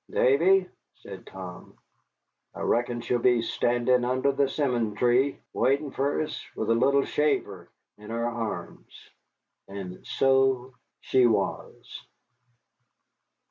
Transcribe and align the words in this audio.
"Davy," 0.09 0.67
said 0.95 1.27
Tom, 1.27 1.77
"I 2.55 2.61
reckon 2.61 3.01
she'll 3.01 3.19
be 3.19 3.43
standin' 3.43 4.03
under 4.03 4.31
the 4.31 4.49
'simmon 4.49 4.95
tree, 4.95 5.37
waitin' 5.53 5.91
fer 5.91 6.23
us 6.23 6.43
with 6.55 6.69
the 6.69 6.73
little 6.73 7.05
shaver 7.05 7.69
in 7.99 8.09
her 8.09 8.25
arms." 8.27 8.97
And 9.67 10.03
so 10.03 10.73
she 11.01 11.27
was. 11.27 12.01